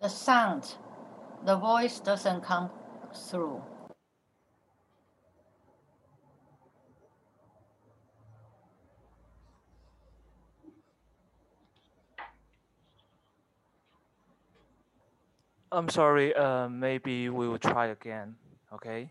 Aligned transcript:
The 0.00 0.08
sound, 0.08 0.76
the 1.44 1.56
voice 1.56 2.00
doesn't 2.00 2.40
come 2.40 2.70
through. 3.14 3.60
I'm 15.70 15.90
sorry, 15.90 16.34
uh, 16.34 16.68
maybe 16.70 17.28
we 17.28 17.46
will 17.46 17.58
try 17.58 17.88
again, 17.88 18.36
okay? 18.72 19.10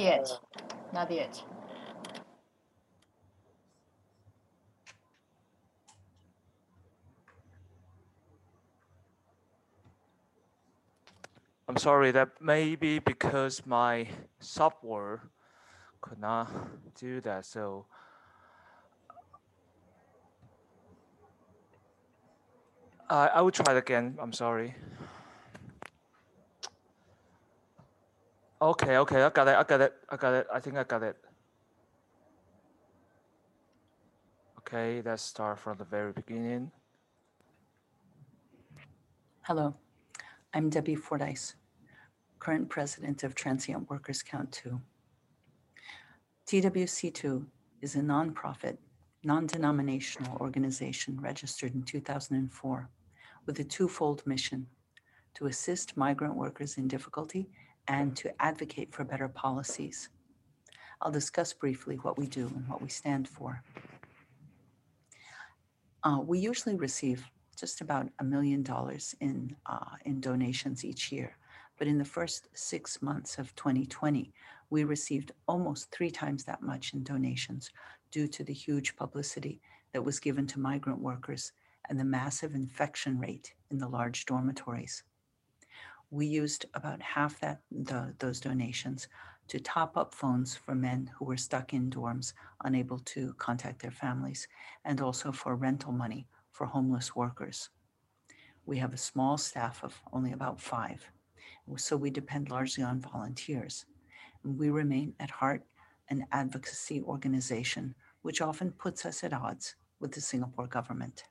Yet, 0.00 0.40
not 0.92 1.10
yet. 1.10 1.42
I'm 11.68 11.76
sorry, 11.76 12.10
that 12.10 12.40
may 12.40 12.74
be 12.74 12.98
because 12.98 13.64
my 13.64 14.08
software 14.40 15.30
could 16.00 16.18
not 16.18 16.50
do 16.98 17.20
that, 17.20 17.44
so. 17.46 17.86
I 23.08 23.28
I 23.28 23.40
will 23.42 23.52
try 23.52 23.74
it 23.74 23.78
again, 23.78 24.18
I'm 24.20 24.32
sorry. 24.32 24.74
Okay, 28.62 28.98
okay, 28.98 29.22
I 29.22 29.30
got 29.30 29.48
it, 29.48 29.56
I 29.56 29.62
got 29.62 29.80
it, 29.80 29.94
I 30.10 30.16
got 30.16 30.34
it, 30.34 30.46
I 30.52 30.60
think 30.60 30.76
I 30.76 30.84
got 30.84 31.02
it. 31.02 31.16
Okay, 34.58 35.00
let's 35.02 35.22
start 35.22 35.58
from 35.58 35.78
the 35.78 35.84
very 35.84 36.12
beginning. 36.12 36.70
Hello, 39.40 39.74
I'm 40.52 40.68
Debbie 40.68 40.94
Fordyce, 40.94 41.54
current 42.38 42.68
president 42.68 43.24
of 43.24 43.34
Transient 43.34 43.88
Workers 43.88 44.22
Count 44.22 44.52
Too. 44.52 44.78
TWC2 46.46 47.46
is 47.80 47.96
a 47.96 48.00
nonprofit, 48.00 48.76
non 49.24 49.46
denominational 49.46 50.36
organization 50.36 51.18
registered 51.18 51.74
in 51.74 51.82
2004 51.82 52.90
with 53.46 53.58
a 53.58 53.64
twofold 53.64 54.22
mission 54.26 54.66
to 55.32 55.46
assist 55.46 55.96
migrant 55.96 56.34
workers 56.34 56.76
in 56.76 56.86
difficulty 56.86 57.48
and 57.90 58.16
to 58.16 58.30
advocate 58.40 58.94
for 58.94 59.04
better 59.04 59.26
policies. 59.26 60.10
I'll 61.02 61.10
discuss 61.10 61.52
briefly 61.52 61.96
what 61.96 62.16
we 62.16 62.28
do 62.28 62.46
and 62.46 62.68
what 62.68 62.80
we 62.80 62.88
stand 62.88 63.28
for. 63.28 63.64
Uh, 66.04 66.20
we 66.24 66.38
usually 66.38 66.76
receive 66.76 67.28
just 67.58 67.80
about 67.80 68.08
a 68.20 68.24
million 68.24 68.62
dollars 68.62 69.16
in, 69.20 69.56
uh, 69.66 69.96
in 70.04 70.20
donations 70.20 70.84
each 70.84 71.10
year. 71.10 71.36
But 71.78 71.88
in 71.88 71.98
the 71.98 72.04
first 72.04 72.46
six 72.54 73.02
months 73.02 73.38
of 73.38 73.54
2020, 73.56 74.32
we 74.70 74.84
received 74.84 75.32
almost 75.48 75.90
three 75.90 76.12
times 76.12 76.44
that 76.44 76.62
much 76.62 76.94
in 76.94 77.02
donations 77.02 77.70
due 78.12 78.28
to 78.28 78.44
the 78.44 78.52
huge 78.52 78.94
publicity 78.94 79.60
that 79.92 80.04
was 80.04 80.20
given 80.20 80.46
to 80.46 80.60
migrant 80.60 81.00
workers 81.00 81.50
and 81.88 81.98
the 81.98 82.04
massive 82.04 82.54
infection 82.54 83.18
rate 83.18 83.52
in 83.72 83.78
the 83.78 83.88
large 83.88 84.26
dormitories 84.26 85.02
we 86.10 86.26
used 86.26 86.66
about 86.74 87.00
half 87.00 87.38
that 87.40 87.60
the, 87.70 88.14
those 88.18 88.40
donations 88.40 89.08
to 89.48 89.60
top 89.60 89.96
up 89.96 90.14
phones 90.14 90.54
for 90.54 90.74
men 90.74 91.10
who 91.16 91.24
were 91.24 91.36
stuck 91.36 91.72
in 91.72 91.90
dorms, 91.90 92.32
unable 92.64 92.98
to 93.00 93.34
contact 93.34 93.82
their 93.82 93.90
families, 93.90 94.46
and 94.84 95.00
also 95.00 95.32
for 95.32 95.56
rental 95.56 95.92
money 95.92 96.26
for 96.52 96.66
homeless 96.66 97.16
workers. 97.16 97.70
We 98.66 98.78
have 98.78 98.92
a 98.92 98.98
small 98.98 99.38
staff 99.38 99.82
of 99.82 100.00
only 100.12 100.32
about 100.32 100.60
five, 100.60 101.04
so 101.76 101.96
we 101.96 102.10
depend 102.10 102.50
largely 102.50 102.84
on 102.84 103.00
volunteers. 103.00 103.86
We 104.44 104.70
remain 104.70 105.14
at 105.18 105.30
heart 105.30 105.64
an 106.08 106.26
advocacy 106.32 107.02
organization, 107.02 107.94
which 108.22 108.40
often 108.40 108.72
puts 108.72 109.06
us 109.06 109.22
at 109.24 109.32
odds 109.32 109.76
with 110.00 110.12
the 110.12 110.20
Singapore 110.20 110.66
government. 110.66 111.24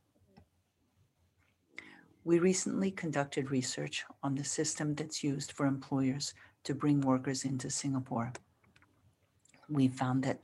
We 2.25 2.39
recently 2.39 2.91
conducted 2.91 3.49
research 3.49 4.03
on 4.23 4.35
the 4.35 4.43
system 4.43 4.93
that's 4.93 5.23
used 5.23 5.53
for 5.53 5.65
employers 5.65 6.33
to 6.65 6.75
bring 6.75 6.99
workers 6.99 7.45
into 7.45 7.69
Singapore. 7.69 8.33
We 9.69 9.87
found 9.87 10.23
that 10.23 10.41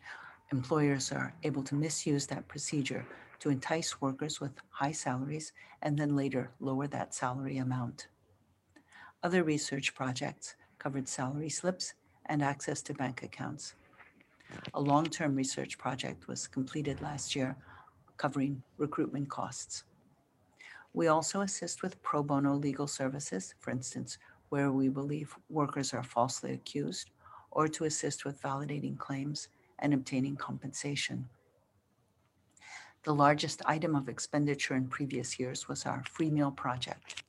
employers 0.53 1.11
are 1.11 1.33
able 1.43 1.63
to 1.63 1.75
misuse 1.75 2.27
that 2.27 2.47
procedure 2.47 3.05
to 3.39 3.49
entice 3.49 3.99
workers 3.99 4.39
with 4.39 4.51
high 4.69 4.93
salaries 4.93 5.51
and 5.81 5.97
then 5.97 6.15
later 6.15 6.49
lower 6.61 6.87
that 6.87 7.13
salary 7.13 7.57
amount. 7.57 8.07
Other 9.21 9.43
research 9.43 9.93
projects 9.93 10.55
covered 10.79 11.09
salary 11.09 11.49
slips 11.49 11.93
and 12.27 12.41
access 12.41 12.81
to 12.83 12.93
bank 12.93 13.21
accounts. 13.21 13.73
A 14.73 14.79
long 14.79 15.05
term 15.07 15.35
research 15.35 15.77
project 15.77 16.27
was 16.29 16.47
completed 16.47 17.01
last 17.01 17.35
year 17.35 17.57
covering 18.15 18.63
recruitment 18.77 19.29
costs. 19.29 19.83
We 20.95 21.09
also 21.09 21.41
assist 21.41 21.83
with 21.83 22.01
pro 22.03 22.23
bono 22.23 22.55
legal 22.55 22.87
services, 22.87 23.53
for 23.59 23.71
instance, 23.71 24.17
where 24.47 24.71
we 24.71 24.87
believe 24.87 25.35
workers 25.49 25.93
are 25.93 26.01
falsely 26.01 26.53
accused, 26.53 27.11
or 27.51 27.67
to 27.67 27.83
assist 27.83 28.23
with 28.23 28.41
validating 28.41 28.97
claims 28.97 29.49
and 29.79 29.93
obtaining 29.93 30.37
compensation. 30.37 31.27
The 33.03 33.13
largest 33.13 33.61
item 33.65 33.93
of 33.93 34.07
expenditure 34.07 34.73
in 34.73 34.87
previous 34.87 35.37
years 35.37 35.67
was 35.67 35.85
our 35.85 36.01
free 36.09 36.29
meal 36.29 36.51
project. 36.51 37.23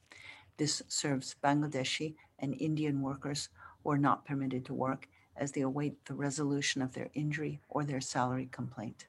This 0.59 0.81
serves 0.87 1.35
Bangladeshi 1.43 2.15
and 2.39 2.55
Indian 2.61 3.03
workers 3.03 3.49
who 3.83 3.91
are 3.91 3.99
not 3.99 4.25
permitted 4.25 4.65
to 4.67 4.75
work 4.75 5.09
as 5.37 5.51
they 5.51 5.63
await 5.63 6.05
the 6.05 6.15
resolution 6.15 6.83
of 6.83 6.93
their 6.93 7.11
injury 7.15 7.61
or 7.69 7.83
their 7.83 8.01
salary 8.01 8.49
complaint. 8.53 9.09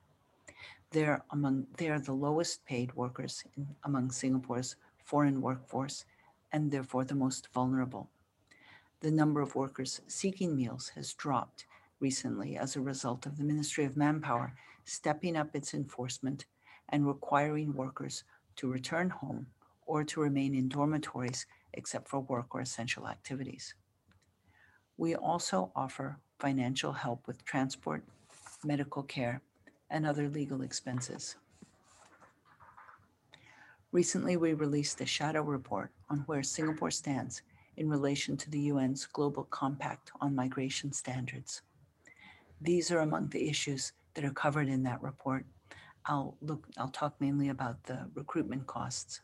They're 0.97 1.23
among 1.29 1.67
they 1.77 1.89
are 1.89 1.99
the 1.99 2.13
lowest 2.27 2.65
paid 2.65 2.95
workers 2.95 3.43
in, 3.55 3.67
among 3.83 4.09
Singapore's 4.09 4.77
foreign 5.05 5.41
workforce 5.41 6.05
and 6.51 6.71
therefore 6.71 7.05
the 7.05 7.13
most 7.13 7.49
vulnerable. 7.53 8.09
The 9.01 9.11
number 9.11 9.39
of 9.39 9.53
workers 9.53 10.01
seeking 10.07 10.55
meals 10.55 10.89
has 10.95 11.13
dropped 11.13 11.67
recently 11.99 12.57
as 12.57 12.75
a 12.75 12.81
result 12.81 13.27
of 13.27 13.37
the 13.37 13.43
Ministry 13.43 13.85
of 13.85 13.95
Manpower 13.95 14.55
stepping 14.85 15.37
up 15.37 15.55
its 15.55 15.75
enforcement 15.75 16.47
and 16.89 17.05
requiring 17.05 17.73
workers 17.73 18.23
to 18.55 18.71
return 18.71 19.11
home 19.11 19.45
or 19.85 20.03
to 20.03 20.21
remain 20.21 20.55
in 20.55 20.67
dormitories 20.67 21.45
except 21.73 22.07
for 22.07 22.21
work 22.21 22.55
or 22.55 22.61
essential 22.61 23.07
activities. 23.07 23.75
We 24.97 25.13
also 25.13 25.71
offer 25.75 26.17
financial 26.39 26.93
help 26.93 27.27
with 27.27 27.45
transport, 27.45 28.03
medical 28.63 29.03
care, 29.03 29.43
and 29.89 30.05
other 30.05 30.29
legal 30.29 30.61
expenses. 30.61 31.35
Recently, 33.91 34.37
we 34.37 34.53
released 34.53 34.99
a 35.01 35.05
shadow 35.05 35.41
report 35.41 35.91
on 36.09 36.19
where 36.27 36.43
Singapore 36.43 36.91
stands 36.91 37.41
in 37.77 37.89
relation 37.89 38.35
to 38.37 38.49
the 38.49 38.69
UN's 38.69 39.05
Global 39.05 39.43
Compact 39.45 40.11
on 40.19 40.35
Migration 40.35 40.91
Standards. 40.91 41.61
These 42.59 42.91
are 42.91 42.99
among 42.99 43.29
the 43.29 43.47
issues 43.49 43.93
that 44.13 44.25
are 44.25 44.31
covered 44.31 44.67
in 44.67 44.83
that 44.83 45.01
report. 45.01 45.45
I'll 46.05 46.37
look 46.41 46.67
I'll 46.77 46.89
talk 46.89 47.15
mainly 47.19 47.49
about 47.49 47.83
the 47.83 48.09
recruitment 48.15 48.65
costs. 48.65 49.21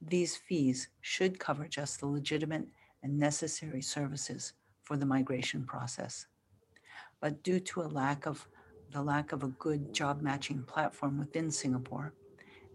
These 0.00 0.36
fees 0.36 0.88
should 1.00 1.38
cover 1.38 1.66
just 1.66 2.00
the 2.00 2.06
legitimate 2.06 2.66
and 3.02 3.18
necessary 3.18 3.82
services 3.82 4.52
for 4.84 4.96
the 4.96 5.06
migration 5.06 5.64
process. 5.64 6.26
But 7.20 7.42
due 7.42 7.60
to 7.60 7.82
a 7.82 7.94
lack 8.00 8.26
of 8.26 8.46
the 8.92 9.02
lack 9.02 9.32
of 9.32 9.42
a 9.42 9.48
good 9.48 9.92
job 9.92 10.20
matching 10.20 10.62
platform 10.62 11.18
within 11.18 11.50
Singapore, 11.50 12.12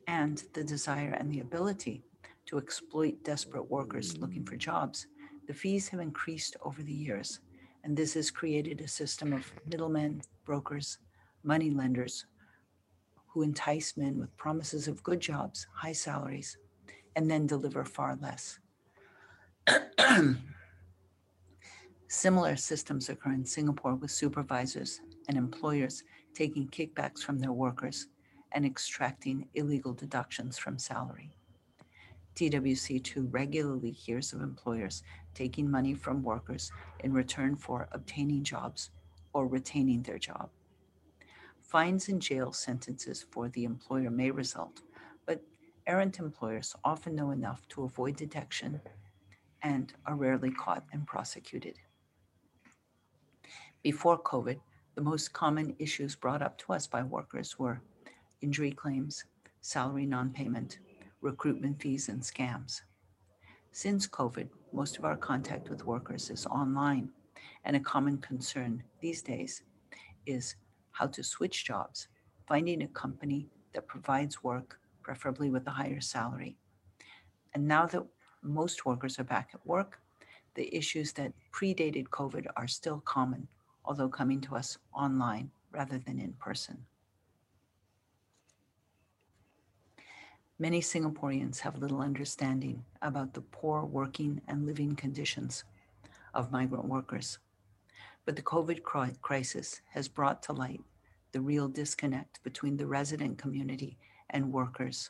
and 0.07 0.43
the 0.53 0.63
desire 0.63 1.15
and 1.19 1.31
the 1.31 1.41
ability 1.41 2.03
to 2.45 2.57
exploit 2.57 3.23
desperate 3.23 3.69
workers 3.69 4.17
looking 4.17 4.45
for 4.45 4.55
jobs, 4.55 5.07
the 5.47 5.53
fees 5.53 5.87
have 5.89 5.99
increased 5.99 6.55
over 6.63 6.81
the 6.81 6.93
years. 6.93 7.39
And 7.83 7.97
this 7.97 8.13
has 8.13 8.31
created 8.31 8.81
a 8.81 8.87
system 8.87 9.33
of 9.33 9.51
middlemen, 9.67 10.21
brokers, 10.45 10.99
money 11.43 11.69
lenders 11.69 12.25
who 13.27 13.41
entice 13.41 13.97
men 13.97 14.17
with 14.17 14.35
promises 14.37 14.87
of 14.87 15.03
good 15.03 15.19
jobs, 15.19 15.67
high 15.73 15.91
salaries, 15.91 16.57
and 17.15 17.29
then 17.29 17.45
deliver 17.45 17.83
far 17.83 18.17
less. 18.21 18.59
Similar 22.07 22.55
systems 22.55 23.09
occur 23.09 23.33
in 23.33 23.45
Singapore 23.45 23.95
with 23.95 24.11
supervisors 24.11 25.01
and 25.27 25.37
employers 25.37 26.03
taking 26.33 26.67
kickbacks 26.67 27.19
from 27.19 27.39
their 27.39 27.51
workers 27.51 28.07
and 28.51 28.65
extracting 28.65 29.47
illegal 29.53 29.93
deductions 29.93 30.57
from 30.57 30.77
salary. 30.77 31.35
TWC2 32.35 33.27
regularly 33.31 33.91
hears 33.91 34.33
of 34.33 34.41
employers 34.41 35.03
taking 35.33 35.71
money 35.71 35.93
from 35.93 36.21
workers 36.21 36.71
in 36.99 37.13
return 37.13 37.55
for 37.55 37.87
obtaining 37.93 38.43
jobs 38.43 38.91
or 39.33 39.47
retaining 39.47 40.01
their 40.03 40.17
job. 40.19 40.49
Fines 41.59 42.09
and 42.09 42.21
jail 42.21 42.51
sentences 42.51 43.25
for 43.31 43.49
the 43.49 43.63
employer 43.63 44.09
may 44.09 44.31
result, 44.31 44.81
but 45.25 45.41
errant 45.87 46.19
employers 46.19 46.75
often 46.83 47.15
know 47.15 47.31
enough 47.31 47.67
to 47.69 47.83
avoid 47.83 48.15
detection 48.15 48.81
and 49.63 49.93
are 50.05 50.15
rarely 50.15 50.51
caught 50.51 50.83
and 50.91 51.07
prosecuted. 51.07 51.79
Before 53.81 54.21
COVID, 54.21 54.59
the 54.95 55.01
most 55.01 55.33
common 55.33 55.75
issues 55.77 56.15
brought 56.15 56.41
up 56.41 56.57
to 56.57 56.73
us 56.73 56.87
by 56.87 57.03
workers 57.03 57.59
were 57.59 57.81
injury 58.41 58.71
claims, 58.71 59.25
salary 59.61 60.05
non-payment, 60.05 60.79
recruitment 61.21 61.81
fees, 61.81 62.07
and 62.07 62.21
scams. 62.21 62.81
Since 63.71 64.07
COVID, 64.07 64.47
most 64.71 64.97
of 64.97 65.03
our 65.03 65.17
contact 65.17 65.69
with 65.69 65.85
workers 65.85 66.29
is 66.29 66.45
online, 66.45 67.09
and 67.65 67.75
a 67.75 67.79
common 67.79 68.19
concern 68.19 68.83
these 69.01 69.21
days 69.21 69.63
is 70.25 70.55
how 70.91 71.07
to 71.07 71.23
switch 71.23 71.65
jobs, 71.65 72.07
finding 72.47 72.83
a 72.83 72.87
company 72.87 73.49
that 73.73 73.87
provides 73.87 74.43
work, 74.43 74.79
preferably 75.03 75.49
with 75.49 75.67
a 75.67 75.71
higher 75.71 75.99
salary. 75.99 76.55
And 77.53 77.67
now 77.67 77.85
that 77.87 78.05
most 78.41 78.85
workers 78.85 79.19
are 79.19 79.25
back 79.25 79.49
at 79.53 79.65
work, 79.65 79.99
the 80.53 80.73
issues 80.73 81.11
that 81.13 81.33
predated 81.51 82.07
COVID 82.09 82.47
are 82.55 82.67
still 82.67 83.01
common, 83.01 83.47
although 83.85 84.09
coming 84.09 84.41
to 84.41 84.55
us 84.55 84.77
online 84.93 85.51
rather 85.71 85.97
than 85.97 86.19
in 86.19 86.33
person. 86.33 86.85
Many 90.57 90.79
Singaporeans 90.79 91.59
have 91.59 91.77
little 91.77 91.99
understanding 91.99 92.85
about 93.01 93.33
the 93.33 93.41
poor 93.41 93.83
working 93.83 94.41
and 94.47 94.65
living 94.65 94.95
conditions 94.95 95.65
of 96.33 96.51
migrant 96.51 96.85
workers. 96.85 97.39
But 98.23 98.37
the 98.37 98.41
COVID 98.41 98.81
crisis 99.21 99.81
has 99.91 100.07
brought 100.07 100.41
to 100.43 100.53
light 100.53 100.81
the 101.33 101.41
real 101.41 101.67
disconnect 101.67 102.41
between 102.43 102.77
the 102.77 102.87
resident 102.87 103.37
community 103.37 103.97
and 104.29 104.53
workers. 104.53 105.09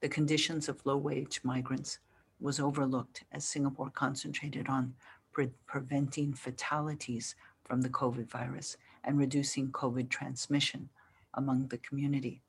The 0.00 0.08
conditions 0.08 0.68
of 0.68 0.86
low 0.86 0.96
wage 0.96 1.40
migrants 1.42 1.98
was 2.40 2.60
overlooked 2.60 3.24
as 3.32 3.44
Singapore 3.44 3.90
concentrated 3.90 4.68
on 4.68 4.94
pre- 5.32 5.50
preventing 5.66 6.32
fatalities 6.32 7.34
from 7.64 7.80
the 7.80 7.88
COVID 7.88 8.28
virus 8.30 8.76
and 9.02 9.18
reducing 9.18 9.72
COVID 9.72 10.08
transmission 10.08 10.88
among 11.34 11.68
the 11.68 11.78
community, 11.78 12.42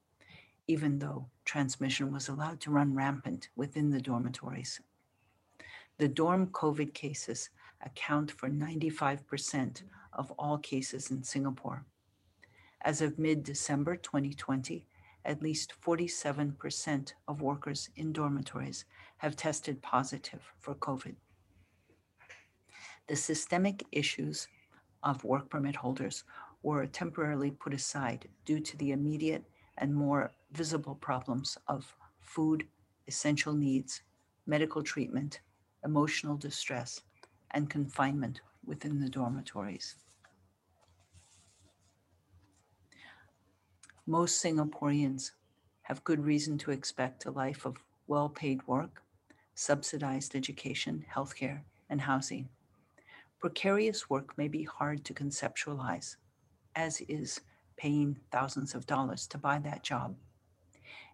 even 0.67 0.99
though 0.99 1.27
transmission 1.43 2.11
was 2.11 2.27
allowed 2.27 2.59
to 2.61 2.71
run 2.71 2.93
rampant 2.93 3.49
within 3.55 3.89
the 3.89 4.01
dormitories. 4.01 4.79
The 5.97 6.07
dorm 6.07 6.47
COVID 6.47 6.93
cases 6.93 7.49
account 7.85 8.31
for 8.31 8.49
95% 8.49 9.83
of 10.13 10.31
all 10.31 10.57
cases 10.57 11.11
in 11.11 11.23
Singapore. 11.23 11.85
As 12.81 13.01
of 13.01 13.17
mid 13.17 13.43
December 13.43 13.95
2020, 13.95 14.85
at 15.23 15.41
least 15.41 15.73
47% 15.81 17.13
of 17.27 17.41
workers 17.41 17.89
in 17.95 18.13
dormitories 18.13 18.85
have 19.17 19.35
tested 19.35 19.81
positive 19.81 20.41
for 20.59 20.75
COVID. 20.75 21.15
The 23.07 23.15
systemic 23.15 23.83
issues 23.91 24.47
of 25.05 25.23
work 25.23 25.49
permit 25.49 25.75
holders 25.75 26.23
were 26.63 26.85
temporarily 26.87 27.51
put 27.51 27.73
aside 27.73 28.27
due 28.43 28.59
to 28.59 28.75
the 28.77 28.91
immediate 28.91 29.45
and 29.77 29.93
more 29.93 30.31
visible 30.51 30.95
problems 30.95 31.57
of 31.67 31.95
food, 32.19 32.67
essential 33.07 33.53
needs, 33.53 34.01
medical 34.47 34.81
treatment, 34.81 35.39
emotional 35.83 36.35
distress, 36.35 37.01
and 37.51 37.69
confinement 37.69 38.41
within 38.65 38.99
the 38.99 39.09
dormitories. 39.09 39.95
Most 44.07 44.43
Singaporeans 44.43 45.31
have 45.83 46.03
good 46.03 46.23
reason 46.23 46.57
to 46.59 46.71
expect 46.71 47.25
a 47.25 47.31
life 47.31 47.65
of 47.65 47.77
well 48.07 48.29
paid 48.29 48.65
work, 48.67 49.03
subsidized 49.53 50.35
education, 50.35 51.05
healthcare, 51.13 51.61
and 51.89 52.01
housing. 52.01 52.49
Precarious 53.39 54.09
work 54.09 54.37
may 54.37 54.47
be 54.47 54.63
hard 54.63 55.03
to 55.05 55.13
conceptualize, 55.13 56.15
as 56.75 57.01
is 57.01 57.41
paying 57.77 58.17
thousands 58.31 58.73
of 58.73 58.87
dollars 58.87 59.27
to 59.27 59.37
buy 59.37 59.59
that 59.59 59.83
job. 59.83 60.15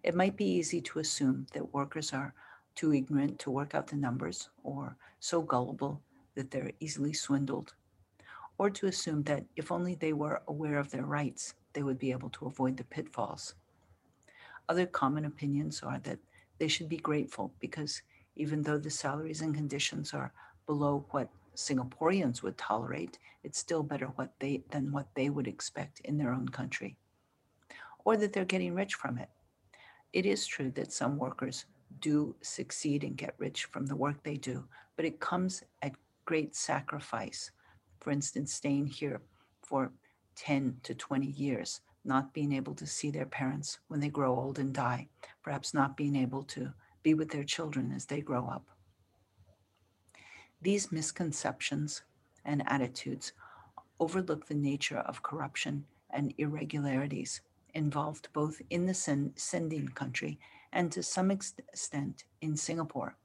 It 0.02 0.14
might 0.14 0.36
be 0.36 0.44
easy 0.44 0.80
to 0.82 1.00
assume 1.00 1.46
that 1.52 1.74
workers 1.74 2.12
are 2.12 2.34
too 2.74 2.94
ignorant 2.94 3.38
to 3.40 3.50
work 3.50 3.74
out 3.74 3.88
the 3.88 3.96
numbers 3.96 4.48
or 4.62 4.96
so 5.20 5.42
gullible 5.42 6.00
that 6.34 6.50
they're 6.50 6.72
easily 6.80 7.12
swindled, 7.12 7.74
or 8.56 8.70
to 8.70 8.86
assume 8.86 9.22
that 9.24 9.44
if 9.56 9.70
only 9.70 9.94
they 9.94 10.12
were 10.12 10.42
aware 10.48 10.78
of 10.78 10.90
their 10.90 11.04
rights, 11.04 11.54
they 11.72 11.82
would 11.82 11.98
be 11.98 12.12
able 12.12 12.30
to 12.30 12.46
avoid 12.46 12.76
the 12.76 12.84
pitfalls. 12.84 13.54
Other 14.68 14.86
common 14.86 15.24
opinions 15.24 15.82
are 15.82 15.98
that 16.00 16.18
they 16.58 16.68
should 16.68 16.88
be 16.88 16.96
grateful 16.96 17.52
because 17.60 18.02
even 18.36 18.62
though 18.62 18.78
the 18.78 18.90
salaries 18.90 19.42
and 19.42 19.54
conditions 19.54 20.14
are 20.14 20.32
below 20.66 21.04
what 21.10 21.28
Singaporeans 21.68 22.42
would 22.42 22.58
tolerate, 22.58 23.18
it's 23.44 23.58
still 23.58 23.82
better 23.82 24.06
what 24.16 24.32
they 24.38 24.62
than 24.70 24.92
what 24.92 25.08
they 25.14 25.30
would 25.30 25.46
expect 25.46 26.00
in 26.00 26.18
their 26.18 26.32
own 26.32 26.48
country. 26.48 26.96
Or 28.04 28.16
that 28.16 28.32
they're 28.32 28.44
getting 28.44 28.74
rich 28.74 28.94
from 28.94 29.18
it. 29.18 29.28
It 30.12 30.26
is 30.26 30.46
true 30.46 30.70
that 30.72 30.92
some 30.92 31.16
workers 31.18 31.66
do 32.00 32.34
succeed 32.42 33.04
and 33.04 33.16
get 33.16 33.34
rich 33.38 33.64
from 33.66 33.86
the 33.86 33.96
work 33.96 34.22
they 34.22 34.36
do, 34.36 34.64
but 34.96 35.04
it 35.04 35.20
comes 35.20 35.62
at 35.82 35.92
great 36.24 36.54
sacrifice. 36.54 37.50
For 38.00 38.10
instance, 38.10 38.52
staying 38.52 38.86
here 38.86 39.20
for 39.62 39.92
10 40.36 40.78
to 40.82 40.94
20 40.94 41.26
years, 41.26 41.80
not 42.04 42.34
being 42.34 42.52
able 42.52 42.74
to 42.74 42.86
see 42.86 43.10
their 43.10 43.26
parents 43.26 43.78
when 43.88 44.00
they 44.00 44.08
grow 44.08 44.34
old 44.34 44.58
and 44.58 44.72
die, 44.72 45.08
perhaps 45.42 45.72
not 45.72 45.96
being 45.96 46.16
able 46.16 46.42
to 46.44 46.72
be 47.02 47.14
with 47.14 47.30
their 47.30 47.44
children 47.44 47.92
as 47.94 48.06
they 48.06 48.20
grow 48.20 48.46
up. 48.46 48.66
These 50.62 50.92
misconceptions 50.92 52.02
and 52.44 52.62
attitudes 52.70 53.32
overlook 53.98 54.46
the 54.46 54.54
nature 54.54 54.98
of 54.98 55.24
corruption 55.24 55.84
and 56.10 56.32
irregularities 56.38 57.40
involved 57.74 58.28
both 58.32 58.62
in 58.70 58.86
the 58.86 58.94
send- 58.94 59.32
sending 59.34 59.88
country 59.88 60.38
and 60.72 60.92
to 60.92 61.02
some 61.02 61.32
ex- 61.32 61.54
extent 61.58 62.24
in 62.42 62.56
Singapore, 62.56 63.16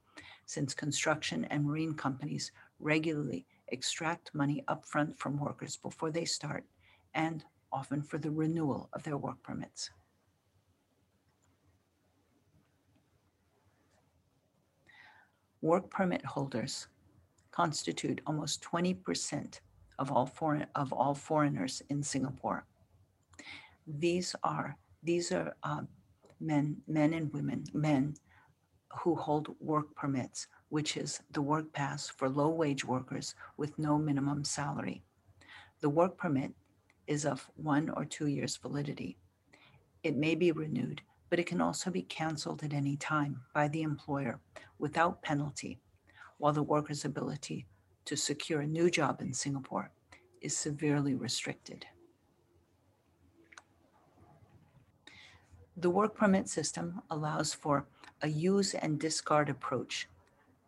since 0.46 0.74
construction 0.74 1.44
and 1.44 1.64
marine 1.64 1.94
companies 1.94 2.50
regularly 2.80 3.46
extract 3.68 4.34
money 4.34 4.64
upfront 4.66 5.16
from 5.16 5.38
workers 5.38 5.76
before 5.76 6.10
they 6.10 6.24
start 6.24 6.64
and 7.14 7.44
often 7.70 8.02
for 8.02 8.18
the 8.18 8.32
renewal 8.32 8.88
of 8.92 9.04
their 9.04 9.16
work 9.16 9.40
permits. 9.44 9.90
Work 15.60 15.88
permit 15.88 16.24
holders 16.24 16.88
constitute 17.58 18.20
almost 18.24 18.62
20% 18.62 19.58
of 19.98 20.12
all 20.12 20.26
foreign 20.26 20.66
of 20.76 20.92
all 20.92 21.14
foreigners 21.14 21.82
in 21.90 22.00
Singapore. 22.02 22.64
These 23.84 24.36
are 24.44 24.76
these 25.02 25.32
are 25.32 25.56
uh, 25.64 25.82
men 26.40 26.66
men 26.86 27.10
and 27.14 27.32
women 27.32 27.64
men 27.72 28.14
who 29.00 29.16
hold 29.16 29.56
work 29.58 29.88
permits, 29.96 30.46
which 30.68 30.96
is 30.96 31.20
the 31.32 31.42
work 31.42 31.66
pass 31.72 32.08
for 32.08 32.28
low 32.28 32.50
wage 32.62 32.84
workers 32.84 33.34
with 33.56 33.76
no 33.76 33.98
minimum 33.98 34.44
salary. 34.44 35.02
The 35.80 35.90
work 36.00 36.16
permit 36.16 36.52
is 37.08 37.24
of 37.26 37.50
one 37.56 37.90
or 37.90 38.04
two 38.04 38.28
years 38.28 38.56
validity. 38.56 39.16
It 40.04 40.16
may 40.16 40.34
be 40.36 40.52
renewed, 40.52 41.02
but 41.28 41.40
it 41.40 41.46
can 41.46 41.60
also 41.60 41.90
be 41.90 42.02
canceled 42.02 42.62
at 42.62 42.72
any 42.72 42.96
time 42.96 43.40
by 43.52 43.66
the 43.66 43.82
employer 43.82 44.38
without 44.78 45.22
penalty, 45.22 45.80
while 46.38 46.52
the 46.52 46.62
worker's 46.62 47.04
ability 47.04 47.66
to 48.04 48.16
secure 48.16 48.60
a 48.60 48.66
new 48.66 48.90
job 48.90 49.20
in 49.20 49.34
Singapore 49.34 49.90
is 50.40 50.56
severely 50.56 51.14
restricted. 51.14 51.84
The 55.76 55.90
work 55.90 56.16
permit 56.16 56.48
system 56.48 57.02
allows 57.10 57.54
for 57.54 57.86
a 58.22 58.28
use 58.28 58.74
and 58.74 58.98
discard 58.98 59.48
approach 59.48 60.08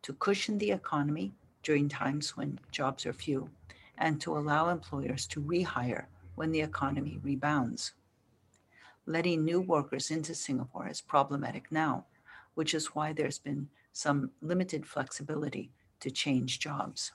to 0.03 0.12
cushion 0.12 0.59
the 0.59 0.71
economy 0.71 1.33
during 1.62 1.89
times 1.89 2.37
when 2.37 2.61
jobs 2.71 3.07
are 3.07 3.12
few 3.12 3.50
and 3.99 4.21
to 4.21 4.37
allow 4.37 4.69
employers 4.69 5.27
to 5.27 5.41
rehire 5.41 6.07
when 6.37 6.53
the 6.53 6.61
economy 6.61 7.19
rebounds. 7.23 7.93
Letting 9.07 9.45
new 9.45 9.61
workers 9.61 10.11
into 10.11 10.35
Singapore 10.35 10.89
is 10.89 11.00
problematic 11.00 11.71
now, 11.71 12.07
which 12.55 12.73
is 12.73 12.95
why 12.95 13.12
there's 13.12 13.39
been 13.39 13.69
some 13.92 14.30
limited 14.40 14.87
flexibility 14.87 15.70
to 16.00 16.11
change 16.11 16.59
jobs. 16.59 17.12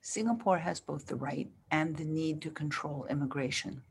Singapore 0.00 0.58
has 0.58 0.80
both 0.80 1.06
the 1.06 1.16
right 1.16 1.48
and 1.70 1.96
the 1.96 2.04
need 2.04 2.42
to 2.42 2.50
control 2.50 3.06
immigration. 3.08 3.82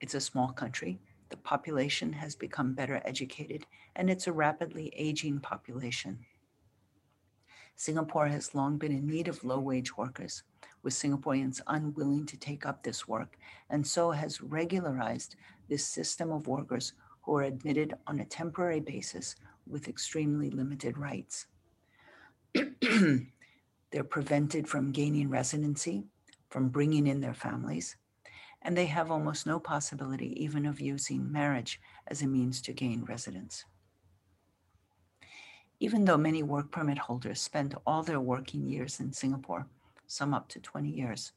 It's 0.00 0.14
a 0.14 0.20
small 0.20 0.48
country. 0.48 0.98
The 1.28 1.36
population 1.36 2.12
has 2.14 2.34
become 2.34 2.72
better 2.72 3.02
educated, 3.04 3.66
and 3.96 4.08
it's 4.08 4.26
a 4.26 4.32
rapidly 4.32 4.92
aging 4.96 5.40
population. 5.40 6.18
Singapore 7.76 8.28
has 8.28 8.54
long 8.54 8.78
been 8.78 8.92
in 8.92 9.06
need 9.06 9.28
of 9.28 9.44
low 9.44 9.58
wage 9.58 9.96
workers, 9.96 10.44
with 10.82 10.94
Singaporeans 10.94 11.60
unwilling 11.66 12.24
to 12.26 12.36
take 12.36 12.64
up 12.64 12.82
this 12.82 13.08
work, 13.08 13.36
and 13.68 13.86
so 13.86 14.10
has 14.12 14.40
regularized 14.40 15.36
this 15.68 15.86
system 15.86 16.30
of 16.30 16.46
workers 16.46 16.92
who 17.22 17.36
are 17.36 17.42
admitted 17.42 17.94
on 18.06 18.20
a 18.20 18.24
temporary 18.24 18.80
basis 18.80 19.34
with 19.66 19.88
extremely 19.88 20.50
limited 20.50 20.98
rights. 20.98 21.46
They're 22.54 24.04
prevented 24.08 24.68
from 24.68 24.92
gaining 24.92 25.30
residency, 25.30 26.04
from 26.50 26.68
bringing 26.68 27.06
in 27.06 27.20
their 27.20 27.34
families, 27.34 27.96
and 28.62 28.76
they 28.76 28.86
have 28.86 29.10
almost 29.10 29.46
no 29.46 29.60
possibility 29.60 30.42
even 30.42 30.66
of 30.66 30.80
using 30.80 31.30
marriage 31.30 31.80
as 32.06 32.22
a 32.22 32.26
means 32.26 32.60
to 32.62 32.72
gain 32.72 33.04
residence. 33.04 33.64
Even 35.80 36.04
though 36.04 36.16
many 36.16 36.42
work 36.42 36.70
permit 36.70 36.98
holders 36.98 37.40
spend 37.40 37.74
all 37.86 38.02
their 38.02 38.20
working 38.20 38.66
years 38.66 39.00
in 39.00 39.12
Singapore, 39.12 39.66
some 40.06 40.32
up 40.32 40.48
to 40.48 40.60
20 40.60 40.88
years, 40.88 41.32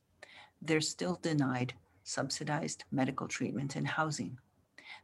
they're 0.61 0.81
still 0.81 1.19
denied 1.21 1.73
subsidized 2.03 2.85
medical 2.91 3.27
treatment 3.27 3.75
and 3.75 3.87
housing. 3.87 4.39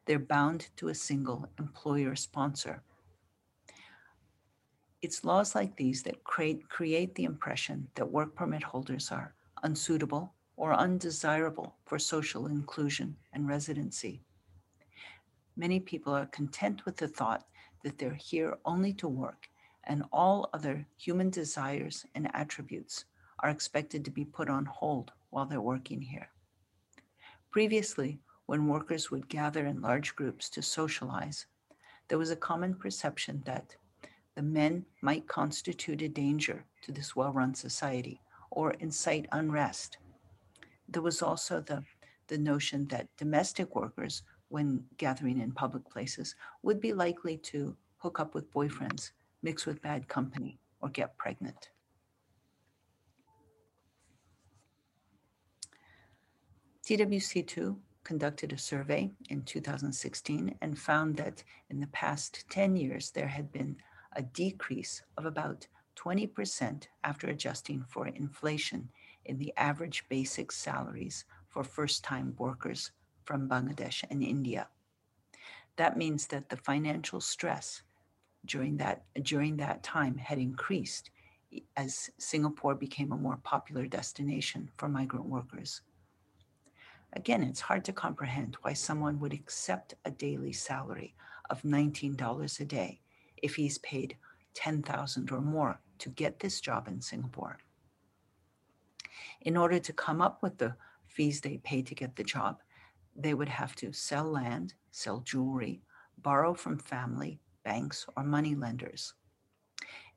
They're 0.05 0.19
bound 0.19 0.69
to 0.77 0.87
a 0.87 0.95
single 0.95 1.49
employer 1.59 2.15
sponsor. 2.15 2.81
It's 5.03 5.25
laws 5.25 5.53
like 5.53 5.75
these 5.75 6.01
that 6.03 6.23
create, 6.23 6.69
create 6.69 7.13
the 7.13 7.25
impression 7.25 7.89
that 7.95 8.09
work 8.09 8.35
permit 8.35 8.63
holders 8.63 9.11
are 9.11 9.35
unsuitable 9.61 10.33
or 10.55 10.73
undesirable 10.73 11.75
for 11.83 11.99
social 11.99 12.47
inclusion 12.47 13.17
and 13.33 13.45
residency. 13.45 14.21
Many 15.57 15.81
people 15.81 16.13
are 16.13 16.27
content 16.27 16.85
with 16.85 16.95
the 16.95 17.09
thought 17.09 17.45
that 17.83 17.97
they're 17.97 18.13
here 18.13 18.57
only 18.63 18.93
to 18.93 19.09
work 19.09 19.49
and 19.83 20.05
all 20.13 20.49
other 20.53 20.87
human 20.95 21.29
desires 21.29 22.05
and 22.15 22.33
attributes 22.33 23.03
are 23.39 23.49
expected 23.49 24.05
to 24.05 24.11
be 24.11 24.23
put 24.23 24.49
on 24.49 24.63
hold 24.63 25.11
while 25.31 25.45
they're 25.45 25.59
working 25.59 26.01
here. 26.01 26.29
Previously, 27.51 28.21
when 28.45 28.69
workers 28.69 29.11
would 29.11 29.27
gather 29.27 29.65
in 29.65 29.81
large 29.81 30.15
groups 30.15 30.49
to 30.51 30.61
socialize, 30.61 31.45
there 32.07 32.17
was 32.17 32.31
a 32.31 32.37
common 32.37 32.73
perception 32.73 33.43
that 33.45 33.75
the 34.35 34.41
men 34.41 34.85
might 35.01 35.27
constitute 35.27 36.01
a 36.01 36.09
danger 36.09 36.65
to 36.81 36.91
this 36.91 37.15
well 37.15 37.31
run 37.31 37.53
society 37.53 38.21
or 38.51 38.71
incite 38.71 39.27
unrest. 39.31 39.97
There 40.87 41.01
was 41.01 41.21
also 41.21 41.61
the, 41.61 41.83
the 42.27 42.37
notion 42.37 42.87
that 42.87 43.07
domestic 43.17 43.75
workers, 43.75 44.23
when 44.49 44.83
gathering 44.97 45.39
in 45.39 45.51
public 45.51 45.89
places, 45.89 46.35
would 46.61 46.79
be 46.79 46.93
likely 46.93 47.37
to 47.37 47.75
hook 47.97 48.19
up 48.19 48.33
with 48.33 48.51
boyfriends, 48.53 49.11
mix 49.41 49.65
with 49.65 49.81
bad 49.81 50.07
company, 50.07 50.59
or 50.81 50.89
get 50.89 51.17
pregnant. 51.17 51.69
TWC2 56.85 57.77
conducted 58.03 58.51
a 58.51 58.57
survey 58.57 59.09
in 59.29 59.41
2016 59.43 60.53
and 60.61 60.77
found 60.77 61.15
that 61.15 61.41
in 61.69 61.79
the 61.79 61.87
past 61.87 62.43
10 62.49 62.75
years, 62.75 63.11
there 63.11 63.27
had 63.27 63.51
been 63.53 63.77
a 64.15 64.23
decrease 64.23 65.01
of 65.17 65.25
about 65.25 65.67
20% 65.95 66.87
after 67.03 67.27
adjusting 67.27 67.83
for 67.87 68.07
inflation 68.07 68.89
in 69.25 69.37
the 69.37 69.53
average 69.57 70.05
basic 70.09 70.51
salaries 70.51 71.25
for 71.47 71.63
first 71.63 72.03
time 72.03 72.35
workers 72.37 72.91
from 73.25 73.47
Bangladesh 73.47 74.03
and 74.09 74.23
India. 74.23 74.67
That 75.75 75.97
means 75.97 76.27
that 76.27 76.49
the 76.49 76.57
financial 76.57 77.21
stress 77.21 77.83
during 78.45 78.77
that, 78.77 79.03
during 79.21 79.57
that 79.57 79.83
time 79.83 80.17
had 80.17 80.37
increased 80.37 81.09
as 81.77 82.09
Singapore 82.17 82.75
became 82.75 83.11
a 83.11 83.17
more 83.17 83.37
popular 83.43 83.85
destination 83.85 84.69
for 84.77 84.89
migrant 84.89 85.25
workers. 85.25 85.81
Again, 87.13 87.43
it's 87.43 87.61
hard 87.61 87.85
to 87.85 87.93
comprehend 87.93 88.57
why 88.61 88.73
someone 88.73 89.19
would 89.19 89.33
accept 89.33 89.93
a 90.03 90.11
daily 90.11 90.51
salary 90.51 91.13
of 91.49 91.61
$19 91.61 92.59
a 92.59 92.65
day 92.65 93.02
if 93.43 93.55
he's 93.55 93.77
paid 93.79 94.15
10,000 94.55 95.31
or 95.31 95.41
more 95.41 95.79
to 95.99 96.09
get 96.09 96.39
this 96.39 96.59
job 96.59 96.87
in 96.87 97.01
Singapore. 97.01 97.59
In 99.41 99.57
order 99.57 99.79
to 99.79 99.93
come 99.93 100.21
up 100.21 100.41
with 100.41 100.57
the 100.57 100.75
fees 101.05 101.41
they 101.41 101.57
pay 101.57 101.81
to 101.83 101.93
get 101.93 102.15
the 102.15 102.23
job, 102.23 102.61
they 103.15 103.33
would 103.33 103.49
have 103.49 103.75
to 103.75 103.91
sell 103.91 104.25
land, 104.25 104.73
sell 104.91 105.19
jewelry, 105.19 105.81
borrow 106.17 106.53
from 106.53 106.79
family, 106.79 107.39
banks, 107.63 108.07
or 108.15 108.23
money 108.23 108.55
lenders. 108.55 109.13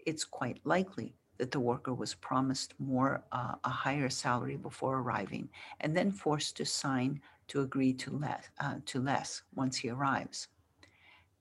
It's 0.07 0.25
quite 0.25 0.61
likely 0.65 1.15
that 1.39 1.51
the 1.51 1.61
worker 1.61 1.93
was 1.93 2.15
promised 2.15 2.75
more 2.79 3.25
uh, 3.33 3.57
a 3.65 3.69
higher 3.69 4.09
salary 4.09 4.57
before 4.57 4.99
arriving 4.99 5.51
and 5.81 5.95
then 5.95 6.11
forced 6.11 6.57
to 6.57 6.65
sign 6.65 7.21
to 7.49 7.61
agree 7.61 7.93
to 7.93 8.11
less, 8.17 8.49
uh, 8.61 8.77
to 8.87 9.01
less 9.01 9.43
once 9.55 9.77
he 9.77 9.91
arrives. 9.91 10.49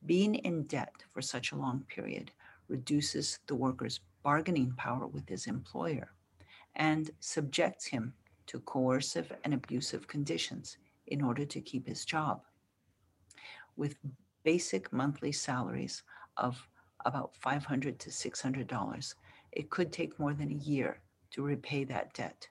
Being 0.05 0.35
in 0.35 0.63
debt 0.63 0.93
for 1.09 1.21
such 1.21 1.51
a 1.51 1.55
long 1.55 1.83
period 1.87 2.31
reduces 2.67 3.39
the 3.47 3.55
worker's 3.55 4.01
bargaining 4.23 4.73
power 4.77 5.07
with 5.07 5.27
his 5.27 5.47
employer 5.47 6.11
and 6.75 7.09
subjects 7.19 7.87
him 7.87 8.13
to 8.47 8.59
coercive 8.59 9.31
and 9.43 9.53
abusive 9.53 10.07
conditions 10.07 10.77
in 11.07 11.23
order 11.23 11.45
to 11.45 11.61
keep 11.61 11.87
his 11.87 12.05
job. 12.05 12.41
With 13.77 13.95
basic 14.43 14.93
monthly 14.93 15.31
salaries 15.31 16.03
of 16.37 16.67
about 17.05 17.33
$500 17.43 17.97
to 17.97 18.09
$600, 18.09 19.15
it 19.51 19.69
could 19.69 19.91
take 19.91 20.19
more 20.19 20.33
than 20.33 20.51
a 20.51 20.63
year 20.63 20.99
to 21.31 21.43
repay 21.43 21.83
that 21.85 22.13
debt, 22.13 22.47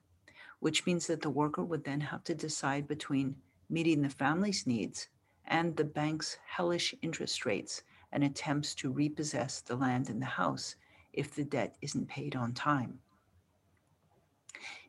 which 0.58 0.87
means 0.87 1.06
that 1.06 1.23
the 1.23 1.30
worker 1.30 1.64
would 1.64 1.84
then 1.84 2.00
have 2.00 2.25
to 2.25 2.34
decide 2.34 2.88
between 2.88 3.37
meeting 3.70 4.02
the 4.02 4.08
family's 4.08 4.66
needs 4.66 5.08
and 5.46 5.76
the 5.76 5.84
bank's 5.84 6.38
hellish 6.46 6.94
interest 7.02 7.44
rates 7.44 7.82
and 8.12 8.24
attempts 8.24 8.74
to 8.74 8.90
repossess 8.90 9.60
the 9.60 9.76
land 9.76 10.08
and 10.08 10.20
the 10.20 10.26
house 10.26 10.76
if 11.12 11.34
the 11.34 11.44
debt 11.44 11.76
isn't 11.82 12.08
paid 12.08 12.36
on 12.36 12.52
time. 12.52 12.98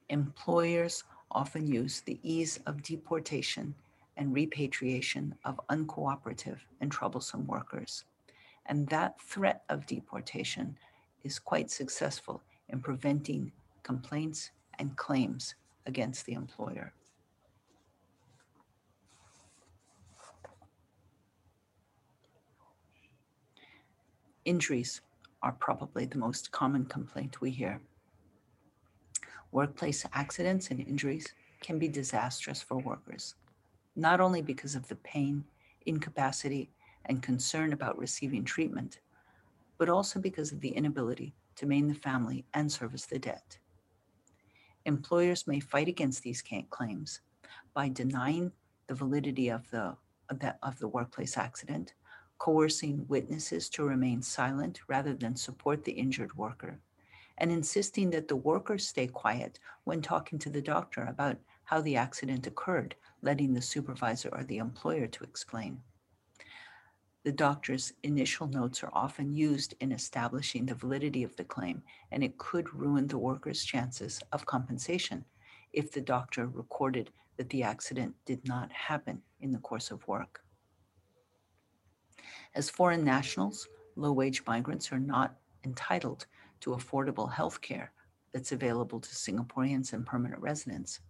Employers 0.09 1.03
often 1.31 1.67
use 1.67 2.01
the 2.01 2.19
ease 2.23 2.59
of 2.65 2.83
deportation 2.83 3.73
and 4.17 4.33
repatriation 4.33 5.35
of 5.43 5.59
uncooperative 5.69 6.59
and 6.79 6.91
troublesome 6.91 7.45
workers. 7.47 8.05
And 8.67 8.87
that 8.87 9.19
threat 9.19 9.63
of 9.69 9.85
deportation 9.85 10.77
is 11.23 11.39
quite 11.39 11.69
successful 11.69 12.41
in 12.69 12.79
preventing 12.79 13.51
complaints 13.83 14.51
and 14.79 14.95
claims 14.95 15.55
against 15.85 16.25
the 16.25 16.33
employer. 16.33 16.93
Injuries 24.45 25.01
are 25.41 25.53
probably 25.53 26.05
the 26.05 26.19
most 26.19 26.51
common 26.51 26.85
complaint 26.85 27.41
we 27.41 27.49
hear. 27.49 27.81
Workplace 29.51 30.05
accidents 30.13 30.69
and 30.69 30.79
injuries 30.79 31.33
can 31.61 31.79
be 31.79 31.87
disastrous 31.87 32.61
for 32.61 32.77
workers, 32.77 33.33
not 33.95 34.21
only 34.21 34.43
because 34.43 34.75
of 34.75 34.87
the 34.87 34.97
pain, 34.97 35.43
incapacity, 35.87 36.69
and 37.05 37.23
concern 37.23 37.73
about 37.73 37.97
receiving 37.97 38.43
treatment, 38.43 38.99
but 39.79 39.89
also 39.89 40.19
because 40.19 40.51
of 40.51 40.61
the 40.61 40.69
inability 40.69 41.33
to 41.55 41.65
maintain 41.65 41.87
the 41.87 41.99
family 41.99 42.45
and 42.53 42.71
service 42.71 43.05
the 43.05 43.17
debt. 43.17 43.57
Employers 44.85 45.47
may 45.47 45.59
fight 45.59 45.87
against 45.87 46.21
these 46.21 46.43
claims 46.69 47.21
by 47.73 47.89
denying 47.89 48.51
the 48.87 48.93
validity 48.93 49.49
of 49.49 49.69
the, 49.71 49.95
of 50.61 50.79
the, 50.79 50.87
workplace 50.87 51.37
accident, 51.37 51.93
coercing 52.37 53.05
witnesses 53.07 53.69
to 53.69 53.83
remain 53.83 54.21
silent 54.21 54.81
rather 54.87 55.13
than 55.13 55.35
support 55.35 55.83
the 55.83 55.93
injured 55.93 56.35
worker, 56.37 56.79
and 57.37 57.51
insisting 57.51 58.09
that 58.11 58.27
the 58.27 58.35
worker 58.35 58.77
stay 58.77 59.07
quiet 59.07 59.59
when 59.83 60.01
talking 60.01 60.39
to 60.39 60.49
the 60.49 60.61
doctor 60.61 61.03
about 61.05 61.37
how 61.65 61.81
the 61.81 61.95
accident 61.95 62.47
occurred, 62.47 62.95
letting 63.21 63.53
the 63.53 63.61
supervisor 63.61 64.29
or 64.31 64.43
the 64.43 64.57
employer 64.57 65.07
to 65.07 65.23
explain. 65.23 65.81
The 67.23 67.31
doctor's 67.31 67.91
initial 68.03 68.45
notes 68.45 68.83
are 68.83 68.91
often 68.93 69.33
used 69.33 69.73
in 69.79 69.91
establishing 69.91 70.67
the 70.67 70.75
validity 70.75 71.23
of 71.23 71.35
the 71.35 71.43
claim, 71.43 71.81
and 72.11 72.23
it 72.23 72.37
could 72.37 72.71
ruin 72.71 73.07
the 73.07 73.17
worker's 73.17 73.65
chances 73.65 74.21
of 74.31 74.45
compensation 74.45 75.25
if 75.73 75.91
the 75.91 76.01
doctor 76.01 76.45
recorded 76.45 77.09
that 77.37 77.49
the 77.49 77.63
accident 77.63 78.13
did 78.25 78.47
not 78.47 78.71
happen 78.71 79.23
in 79.41 79.51
the 79.51 79.57
course 79.57 79.89
of 79.89 80.07
work. 80.07 80.44
As 82.55 82.69
foreign 82.69 83.03
nationals, 83.03 83.67
low 83.97 84.13
wage 84.13 84.41
migrants 84.47 84.91
are 84.93 84.99
not 84.99 85.35
entitled 85.65 86.25
to 86.61 86.69
affordable 86.69 87.29
health 87.29 87.59
care 87.59 87.91
that's 88.31 88.53
available 88.53 89.01
to 89.01 89.09
Singaporeans 89.09 89.91
and 89.91 90.05
permanent 90.05 90.41
residents, 90.41 91.01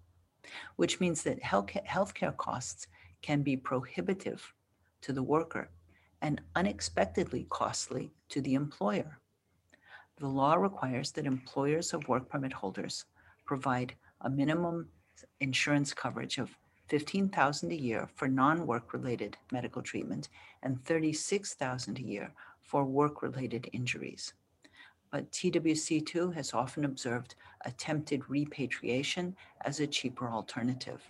which 0.75 0.99
means 0.99 1.21
that 1.21 1.41
health 1.43 2.13
care 2.15 2.31
costs 2.31 2.87
can 3.21 3.43
be 3.43 3.55
prohibitive 3.55 4.53
to 5.01 5.13
the 5.13 5.21
worker 5.21 5.69
and 6.23 6.41
unexpectedly 6.55 7.45
costly 7.51 8.11
to 8.29 8.41
the 8.41 8.55
employer. 8.55 9.19
The 10.17 10.27
law 10.27 10.55
requires 10.55 11.11
that 11.11 11.27
employers 11.27 11.93
of 11.93 12.07
work 12.07 12.27
permit 12.27 12.53
holders 12.53 13.05
provide 13.45 13.93
a 14.21 14.29
minimum 14.29 14.89
insurance 15.41 15.93
coverage 15.93 16.39
of 16.39 16.57
15,000 16.87 17.71
a 17.71 17.75
year 17.75 18.07
for 18.15 18.27
non-work 18.27 18.93
related 18.93 19.37
medical 19.51 19.81
treatment 19.81 20.29
and 20.63 20.83
36,000 20.85 21.97
a 21.97 22.01
year 22.01 22.31
for 22.61 22.85
work-related 22.85 23.69
injuries. 23.73 24.33
But 25.11 25.31
TWC2 25.31 26.33
has 26.33 26.53
often 26.53 26.85
observed 26.85 27.35
attempted 27.65 28.29
repatriation 28.29 29.35
as 29.61 29.79
a 29.79 29.87
cheaper 29.87 30.29
alternative. 30.29 31.01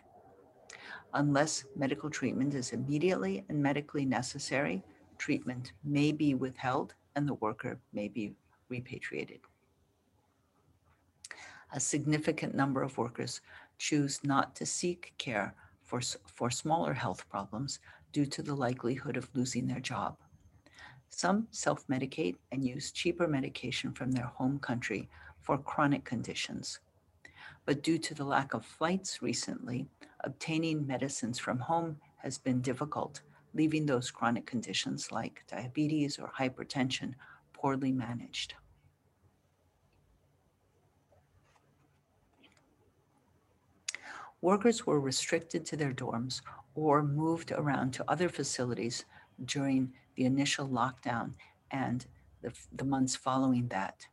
Unless 1.13 1.65
medical 1.75 2.09
treatment 2.09 2.53
is 2.53 2.71
immediately 2.71 3.45
and 3.49 3.61
medically 3.61 4.05
necessary, 4.05 4.83
treatment 5.17 5.71
may 5.83 6.11
be 6.11 6.33
withheld 6.35 6.93
and 7.15 7.27
the 7.27 7.35
worker 7.35 7.79
may 7.93 8.07
be 8.07 8.33
repatriated. 8.69 9.39
A 11.73 11.79
significant 11.79 12.53
number 12.53 12.83
of 12.83 12.97
workers 12.97 13.41
choose 13.77 14.23
not 14.23 14.55
to 14.55 14.65
seek 14.65 15.13
care 15.17 15.53
for, 15.85 16.01
for 16.25 16.49
smaller 16.49 16.93
health 16.93 17.27
problems 17.29 17.79
due 18.11 18.25
to 18.25 18.41
the 18.41 18.55
likelihood 18.55 19.17
of 19.17 19.29
losing 19.33 19.67
their 19.67 19.79
job. 19.79 20.17
Some 21.09 21.47
self 21.51 21.87
medicate 21.87 22.35
and 22.51 22.65
use 22.65 22.91
cheaper 22.91 23.27
medication 23.27 23.93
from 23.93 24.11
their 24.11 24.25
home 24.25 24.59
country 24.59 25.07
for 25.41 25.57
chronic 25.57 26.03
conditions. 26.03 26.79
But 27.65 27.83
due 27.83 27.97
to 27.99 28.13
the 28.13 28.25
lack 28.25 28.53
of 28.53 28.65
flights 28.65 29.21
recently, 29.21 29.87
obtaining 30.21 30.85
medicines 30.85 31.39
from 31.39 31.59
home 31.59 31.97
has 32.17 32.37
been 32.37 32.61
difficult, 32.61 33.21
leaving 33.53 33.85
those 33.85 34.11
chronic 34.11 34.45
conditions 34.45 35.11
like 35.11 35.43
diabetes 35.47 36.19
or 36.19 36.31
hypertension 36.37 37.13
poorly 37.53 37.91
managed. 37.91 38.55
Workers 44.41 44.85
were 44.85 44.99
restricted 44.99 45.65
to 45.65 45.77
their 45.77 45.93
dorms 45.93 46.41
or 46.75 47.01
moved 47.01 47.51
around 47.51 47.93
to 47.93 48.05
other 48.09 48.29
facilities 48.29 49.05
during 49.45 49.93
the 50.15 50.25
initial 50.25 50.67
lockdown 50.67 51.33
and 51.71 52.05
the, 52.41 52.53
the 52.75 52.85
months 52.85 53.15
following 53.15 53.67
that. 53.69 54.07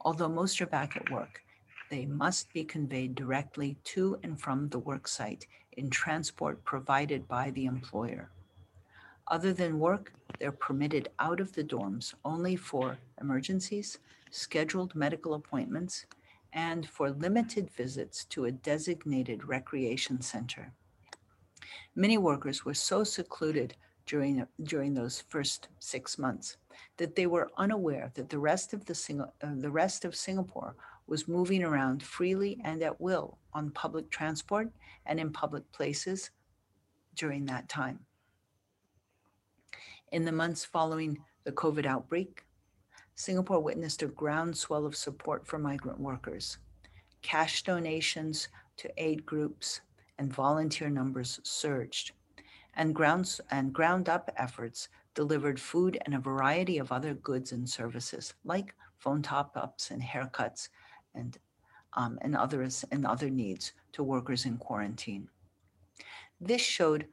Although 0.00 0.28
most 0.28 0.60
are 0.60 0.66
back 0.66 0.96
at 0.96 1.10
work, 1.10 1.42
they 1.90 2.06
must 2.06 2.52
be 2.52 2.64
conveyed 2.64 3.14
directly 3.14 3.76
to 3.84 4.18
and 4.22 4.40
from 4.40 4.68
the 4.68 4.78
work 4.78 5.08
site 5.08 5.46
in 5.72 5.90
transport 5.90 6.62
provided 6.64 7.26
by 7.28 7.50
the 7.52 7.66
employer. 7.66 8.30
Other 9.28 9.52
than 9.52 9.78
work, 9.78 10.12
they're 10.38 10.52
permitted 10.52 11.08
out 11.18 11.40
of 11.40 11.52
the 11.52 11.64
dorms 11.64 12.14
only 12.24 12.56
for 12.56 12.98
emergencies, 13.20 13.98
scheduled 14.30 14.94
medical 14.94 15.34
appointments, 15.34 16.04
and 16.54 16.88
for 16.88 17.10
limited 17.10 17.68
visits 17.70 18.24
to 18.26 18.44
a 18.44 18.52
designated 18.52 19.44
recreation 19.44 20.22
center. 20.22 20.72
Many 21.96 22.16
workers 22.16 22.64
were 22.64 22.74
so 22.74 23.04
secluded 23.04 23.74
during, 24.06 24.46
during 24.62 24.94
those 24.94 25.20
first 25.28 25.68
six 25.80 26.16
months 26.16 26.56
that 26.96 27.16
they 27.16 27.26
were 27.26 27.50
unaware 27.56 28.12
that 28.14 28.28
the 28.28 28.38
rest 28.38 28.72
of 28.72 28.84
the, 28.86 29.28
uh, 29.42 29.48
the 29.56 29.70
rest 29.70 30.04
of 30.04 30.14
Singapore 30.14 30.76
was 31.06 31.28
moving 31.28 31.62
around 31.62 32.02
freely 32.02 32.60
and 32.64 32.82
at 32.82 33.00
will 33.00 33.38
on 33.52 33.70
public 33.70 34.08
transport 34.10 34.70
and 35.06 35.18
in 35.18 35.32
public 35.32 35.70
places 35.72 36.30
during 37.16 37.44
that 37.46 37.68
time. 37.68 37.98
In 40.12 40.24
the 40.24 40.32
months 40.32 40.64
following 40.64 41.18
the 41.44 41.52
COVID 41.52 41.86
outbreak, 41.86 42.44
Singapore 43.16 43.60
witnessed 43.60 44.02
a 44.02 44.08
groundswell 44.08 44.84
of 44.84 44.96
support 44.96 45.46
for 45.46 45.58
migrant 45.58 46.00
workers. 46.00 46.58
Cash 47.22 47.62
donations 47.62 48.48
to 48.76 48.90
aid 48.96 49.24
groups 49.24 49.80
and 50.18 50.32
volunteer 50.32 50.90
numbers 50.90 51.40
surged, 51.42 52.12
and, 52.76 52.94
grounds, 52.94 53.40
and 53.50 53.72
ground 53.72 54.08
up 54.08 54.30
efforts 54.36 54.88
delivered 55.14 55.60
food 55.60 55.98
and 56.04 56.14
a 56.14 56.18
variety 56.18 56.78
of 56.78 56.90
other 56.90 57.14
goods 57.14 57.52
and 57.52 57.68
services 57.68 58.34
like 58.44 58.74
phone 58.98 59.22
top 59.22 59.56
ups 59.56 59.90
and 59.90 60.02
haircuts 60.02 60.68
and, 61.14 61.38
um, 61.94 62.18
and, 62.22 62.36
others, 62.36 62.84
and 62.90 63.06
other 63.06 63.30
needs 63.30 63.72
to 63.92 64.02
workers 64.02 64.44
in 64.44 64.56
quarantine. 64.56 65.28
This 66.40 66.60
showed 66.60 67.06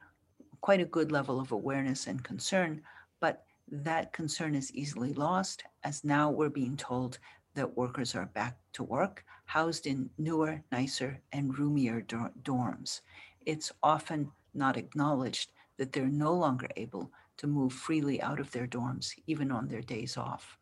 quite 0.60 0.80
a 0.80 0.84
good 0.84 1.12
level 1.12 1.38
of 1.40 1.52
awareness 1.52 2.08
and 2.08 2.22
concern, 2.22 2.82
but 3.20 3.44
that 3.70 4.12
concern 4.12 4.54
is 4.54 4.72
easily 4.72 5.12
lost 5.14 5.64
as 5.84 6.04
now 6.04 6.30
we're 6.30 6.50
being 6.50 6.76
told 6.76 7.18
that 7.54 7.76
workers 7.76 8.14
are 8.14 8.26
back 8.26 8.56
to 8.72 8.82
work, 8.82 9.24
housed 9.44 9.86
in 9.86 10.08
newer, 10.18 10.62
nicer, 10.72 11.20
and 11.32 11.58
roomier 11.58 12.00
dor- 12.00 12.32
dorms. 12.42 13.00
It's 13.44 13.72
often 13.82 14.30
not 14.54 14.76
acknowledged 14.76 15.52
that 15.76 15.92
they're 15.92 16.06
no 16.06 16.32
longer 16.32 16.68
able 16.76 17.10
to 17.38 17.46
move 17.46 17.72
freely 17.72 18.20
out 18.22 18.40
of 18.40 18.50
their 18.50 18.66
dorms, 18.66 19.12
even 19.26 19.50
on 19.50 19.68
their 19.68 19.82
days 19.82 20.16
off. 20.16 20.58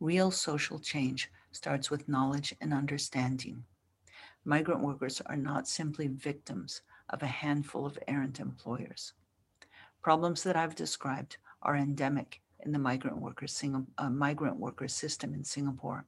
Real 0.00 0.30
social 0.30 0.78
change 0.78 1.30
starts 1.52 1.90
with 1.90 2.08
knowledge 2.08 2.54
and 2.60 2.72
understanding. 2.72 3.64
Migrant 4.44 4.82
workers 4.82 5.20
are 5.26 5.36
not 5.36 5.68
simply 5.68 6.08
victims 6.08 6.82
of 7.10 7.22
a 7.22 7.26
handful 7.26 7.86
of 7.86 7.98
errant 8.08 8.40
employers. 8.40 9.14
Problems 10.04 10.42
that 10.42 10.54
I've 10.54 10.74
described 10.74 11.38
are 11.62 11.76
endemic 11.76 12.42
in 12.60 12.72
the 12.72 12.78
migrant 12.78 13.16
worker, 13.16 13.46
Sing- 13.46 13.86
uh, 13.96 14.10
migrant 14.10 14.58
worker 14.58 14.86
system 14.86 15.32
in 15.32 15.42
Singapore. 15.42 16.04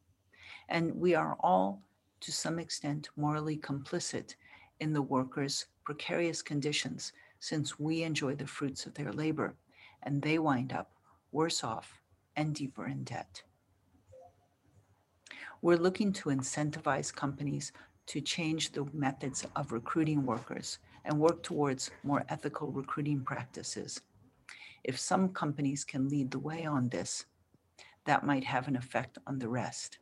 And 0.68 0.94
we 0.94 1.14
are 1.14 1.35
all, 1.40 1.82
to 2.20 2.30
some 2.30 2.59
extent, 2.59 3.09
morally 3.16 3.56
complicit 3.56 4.35
in 4.80 4.92
the 4.92 5.00
workers' 5.00 5.64
precarious 5.82 6.42
conditions 6.42 7.14
since 7.40 7.80
we 7.80 8.02
enjoy 8.02 8.35
the 8.35 8.46
fruits 8.46 8.85
of 8.85 8.92
their 8.92 9.14
labor 9.14 9.54
and 10.02 10.20
they 10.20 10.38
wind 10.38 10.74
up 10.74 10.92
worse 11.32 11.64
off 11.64 12.02
and 12.37 12.54
deeper 12.54 12.87
in 12.87 13.02
debt. 13.02 13.42
We're 15.62 15.78
looking 15.78 16.12
to 16.12 16.28
incentivize 16.28 17.14
companies 17.14 17.72
to 18.09 18.20
change 18.20 18.72
the 18.72 18.85
methods 18.92 19.46
of 19.56 19.72
recruiting 19.72 20.26
workers 20.26 20.80
and 21.06 21.18
work 21.18 21.42
towards 21.42 21.90
more 22.02 22.24
ethical 22.28 22.70
recruiting 22.70 23.20
practices. 23.20 24.00
If 24.84 24.98
some 24.98 25.30
companies 25.30 25.84
can 25.84 26.08
lead 26.08 26.30
the 26.30 26.38
way 26.38 26.64
on 26.64 26.88
this, 26.88 27.24
that 28.04 28.24
might 28.24 28.44
have 28.44 28.68
an 28.68 28.76
effect 28.76 29.18
on 29.26 29.38
the 29.38 29.48
rest. 29.48 29.98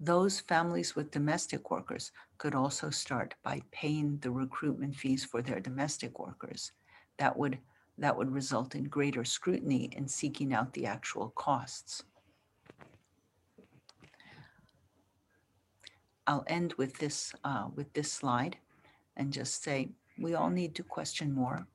Those 0.00 0.40
families 0.40 0.96
with 0.96 1.10
domestic 1.10 1.70
workers 1.70 2.12
could 2.38 2.54
also 2.54 2.88
start 2.88 3.34
by 3.42 3.60
paying 3.70 4.18
the 4.22 4.30
recruitment 4.30 4.96
fees 4.96 5.24
for 5.24 5.42
their 5.42 5.60
domestic 5.60 6.18
workers. 6.18 6.72
That 7.18 7.36
would, 7.36 7.58
that 7.98 8.16
would 8.16 8.32
result 8.32 8.74
in 8.74 8.84
greater 8.84 9.24
scrutiny 9.24 9.90
in 9.92 10.08
seeking 10.08 10.54
out 10.54 10.72
the 10.72 10.86
actual 10.86 11.30
costs. 11.36 12.02
I'll 16.26 16.44
end 16.46 16.74
with 16.74 16.96
this, 16.98 17.34
uh, 17.44 17.68
with 17.74 17.92
this 17.92 18.10
slide 18.10 18.56
and 19.20 19.32
just 19.34 19.62
say 19.62 19.90
we 20.18 20.34
all 20.34 20.48
need 20.48 20.74
to 20.74 20.82
question 20.82 21.30
more, 21.32 21.66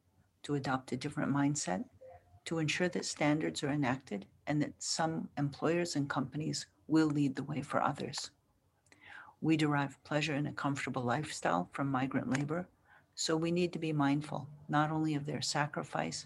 to 0.42 0.56
adopt 0.56 0.92
a 0.92 0.98
different 0.98 1.32
mindset, 1.32 1.86
to 2.44 2.58
ensure 2.58 2.90
that 2.90 3.06
standards 3.06 3.64
are 3.64 3.70
enacted 3.70 4.26
and 4.48 4.60
that 4.62 4.74
some 4.80 5.30
employers 5.38 5.96
and 5.96 6.10
companies 6.10 6.66
will 6.88 7.08
lead 7.08 7.36
the 7.36 7.44
way 7.44 7.62
for 7.62 7.82
others. 7.82 8.32
We 9.42 9.58
derive 9.58 10.04
pleasure 10.04 10.34
in 10.34 10.48
a 10.48 10.54
comfortable 10.54 11.04
lifestyle 11.04 11.70
from 11.72 11.92
migrant 11.92 12.32
labor, 12.32 12.68
so 13.14 13.38
we 13.38 13.52
need 13.52 13.72
to 13.74 13.80
be 13.80 13.94
mindful 13.94 14.48
not 14.68 14.90
only 14.90 15.14
of 15.14 15.28
their 15.28 15.42
sacrifice, 15.42 16.26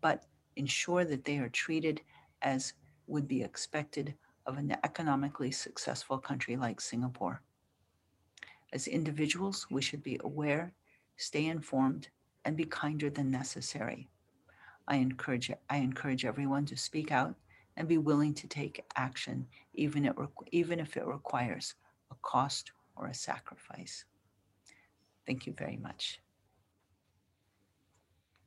but 0.00 0.24
ensure 0.56 1.04
that 1.04 1.24
they 1.24 1.38
are 1.38 1.48
treated 1.48 2.00
as 2.42 2.72
would 3.06 3.28
be 3.28 3.42
expected 3.44 4.12
of 4.46 4.58
an 4.58 4.76
economically 4.82 5.52
successful 5.52 6.18
country 6.18 6.56
like 6.56 6.80
Singapore. 6.80 7.42
As 8.72 8.86
individuals, 8.86 9.66
we 9.70 9.80
should 9.80 10.02
be 10.02 10.20
aware, 10.22 10.72
stay 11.16 11.46
informed, 11.46 12.08
and 12.44 12.56
be 12.56 12.64
kinder 12.64 13.10
than 13.10 13.30
necessary. 13.30 14.08
I 14.86 14.96
encourage, 14.96 15.50
I 15.70 15.76
encourage 15.78 16.24
everyone 16.24 16.66
to 16.66 16.76
speak 16.76 17.10
out 17.10 17.34
and 17.76 17.88
be 17.88 17.98
willing 17.98 18.34
to 18.34 18.48
take 18.48 18.84
action, 18.96 19.46
even, 19.74 20.04
it, 20.04 20.14
even 20.52 20.80
if 20.80 20.96
it 20.96 21.06
requires 21.06 21.74
a 22.10 22.14
cost 22.22 22.72
or 22.96 23.06
a 23.06 23.14
sacrifice. 23.14 24.04
Thank 25.26 25.46
you 25.46 25.52
very 25.52 25.76
much. 25.76 26.20